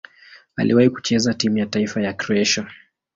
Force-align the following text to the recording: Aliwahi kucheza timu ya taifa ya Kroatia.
Aliwahi 0.55 0.89
kucheza 0.89 1.33
timu 1.33 1.57
ya 1.57 1.65
taifa 1.65 2.01
ya 2.01 2.13
Kroatia. 2.13 2.67